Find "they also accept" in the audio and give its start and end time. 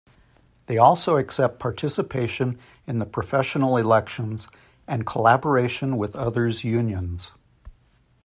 0.65-1.59